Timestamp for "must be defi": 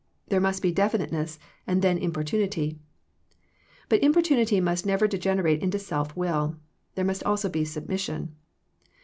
0.41-0.97